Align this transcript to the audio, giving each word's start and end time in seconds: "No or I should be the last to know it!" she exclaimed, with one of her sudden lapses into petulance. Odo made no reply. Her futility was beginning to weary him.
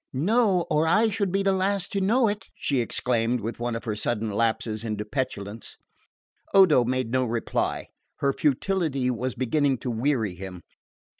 "No 0.13 0.61
or 0.71 0.87
I 0.87 1.09
should 1.11 1.31
be 1.31 1.43
the 1.43 1.53
last 1.53 1.91
to 1.91 2.01
know 2.01 2.27
it!" 2.27 2.47
she 2.55 2.79
exclaimed, 2.81 3.39
with 3.39 3.59
one 3.59 3.75
of 3.75 3.83
her 3.83 3.95
sudden 3.95 4.31
lapses 4.31 4.83
into 4.83 5.05
petulance. 5.05 5.77
Odo 6.55 6.83
made 6.83 7.11
no 7.11 7.23
reply. 7.23 7.89
Her 8.15 8.33
futility 8.33 9.11
was 9.11 9.35
beginning 9.35 9.77
to 9.77 9.91
weary 9.91 10.33
him. 10.33 10.63